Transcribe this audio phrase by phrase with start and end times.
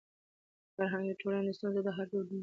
[0.75, 2.39] فرهنګ د ټولني د ستونزو د حل دودیز عقل لري.